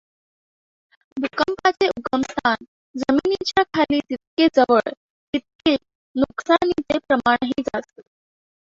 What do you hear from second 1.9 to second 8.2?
उगमस्थान जमिनीच्या खाली जितके जवळ, तितके नुकसानीचे प्रमाणही जास्त.